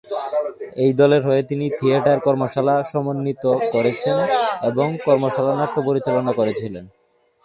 [0.83, 4.17] এই দলের হয়ে তিনি থিয়েটার কর্মশালা সমন্বিত করেছেন
[4.69, 6.85] এবং কর্মশালা নাট্য পরিচালনা করেছিলেন।